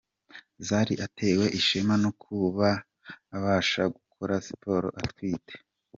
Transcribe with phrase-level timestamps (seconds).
[0.67, 2.67] Zari atewe ishema no kuba
[3.35, 5.53] abasha gukora siporo atwite.